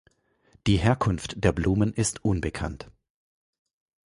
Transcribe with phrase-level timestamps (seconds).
[0.65, 2.89] Die Herkunft der Blumen ist unbekannt.